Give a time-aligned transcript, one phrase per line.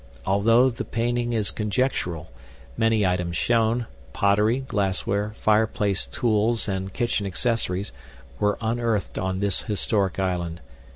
[0.25, 2.31] ALTHOUGH THE PAINTING IS CONJECTURAL,
[2.75, 7.91] MANY ITEMS SHOWN POTTERY, GLASSWARE, FIREPLACE TOOLS, AND KITCHEN ACCESSORIES
[8.39, 10.59] WERE UNEARTHED ON THIS HISTORIC ISLAND.